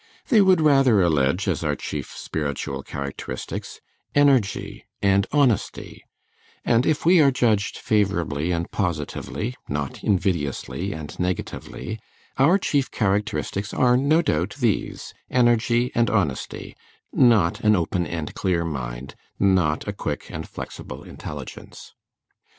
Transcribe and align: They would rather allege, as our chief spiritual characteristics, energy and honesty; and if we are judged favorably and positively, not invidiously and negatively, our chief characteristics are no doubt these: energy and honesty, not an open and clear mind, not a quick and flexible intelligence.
They 0.29 0.41
would 0.41 0.61
rather 0.61 0.99
allege, 1.03 1.47
as 1.47 1.63
our 1.63 1.75
chief 1.75 2.09
spiritual 2.09 2.81
characteristics, 2.81 3.81
energy 4.15 4.83
and 4.99 5.27
honesty; 5.31 6.03
and 6.65 6.87
if 6.87 7.05
we 7.05 7.21
are 7.21 7.29
judged 7.29 7.77
favorably 7.77 8.51
and 8.51 8.71
positively, 8.71 9.53
not 9.69 10.03
invidiously 10.03 10.91
and 10.91 11.15
negatively, 11.19 11.99
our 12.39 12.57
chief 12.57 12.89
characteristics 12.89 13.75
are 13.75 13.95
no 13.95 14.23
doubt 14.23 14.55
these: 14.59 15.13
energy 15.29 15.91
and 15.93 16.09
honesty, 16.09 16.75
not 17.13 17.59
an 17.59 17.75
open 17.75 18.07
and 18.07 18.33
clear 18.33 18.65
mind, 18.65 19.13
not 19.37 19.87
a 19.87 19.93
quick 19.93 20.31
and 20.31 20.49
flexible 20.49 21.03
intelligence. 21.03 21.93